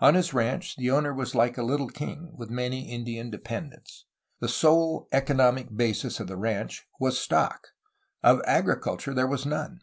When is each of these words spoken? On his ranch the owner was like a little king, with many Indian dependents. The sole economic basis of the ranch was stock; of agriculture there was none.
On 0.00 0.12
his 0.12 0.34
ranch 0.34 0.76
the 0.76 0.90
owner 0.90 1.14
was 1.14 1.34
like 1.34 1.56
a 1.56 1.62
little 1.62 1.88
king, 1.88 2.34
with 2.36 2.50
many 2.50 2.90
Indian 2.90 3.30
dependents. 3.30 4.04
The 4.38 4.48
sole 4.50 5.08
economic 5.12 5.74
basis 5.74 6.20
of 6.20 6.26
the 6.26 6.36
ranch 6.36 6.86
was 7.00 7.18
stock; 7.18 7.68
of 8.22 8.42
agriculture 8.44 9.14
there 9.14 9.26
was 9.26 9.46
none. 9.46 9.80